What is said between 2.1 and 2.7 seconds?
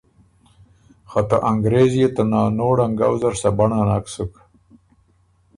ته نانو